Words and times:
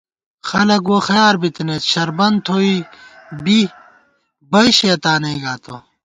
خلَک 0.49 0.83
ووخَیار 0.87 1.35
بِتَنَئیت 1.41 1.83
شربن 1.91 2.33
تھوئی 2.45 2.75
بی، 3.43 3.59
بئ 4.51 4.67
شَیَہ 4.77 4.95
تانَئ 5.03 5.37
گاتہ 5.43 5.75